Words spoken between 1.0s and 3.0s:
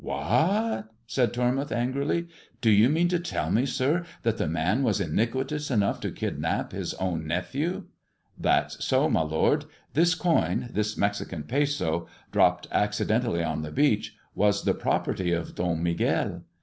said Tormouth angrily." Do you